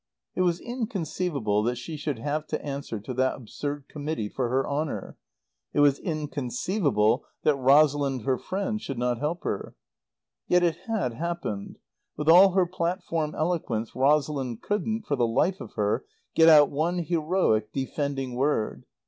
[0.33, 4.67] It was inconceivable that she should have to answer to that absurd committee for her
[4.67, 5.15] honour.
[5.73, 9.75] It was inconceivable that Rosalind, her friend, should not help her.
[10.47, 11.77] Yet it had happened.
[12.17, 17.03] With all her platform eloquence Rosalind couldn't, for the life of her, get out one
[17.03, 18.85] heroic, defending word.